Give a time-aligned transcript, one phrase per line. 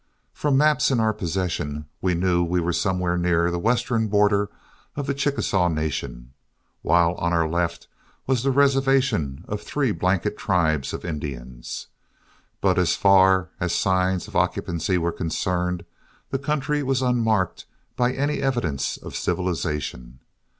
[0.33, 4.49] From maps in our possession we knew we were somewhere near the western border
[4.95, 6.33] of the Chickasaw Nation,
[6.81, 7.87] while on our left
[8.25, 11.85] was the reservation of three blanket tribes of Indians.
[12.61, 15.85] But as far as signs of occupancy were concerned,
[16.31, 20.17] the country was unmarked by any evidence of civilization.